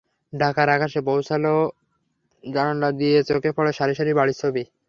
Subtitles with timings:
[0.33, 1.51] ঢাকার আকাশে পৌঁছালে
[2.43, 4.63] জানালা দিয়ে চোখে পড়ে সারি সারি বাড়ির ছবি।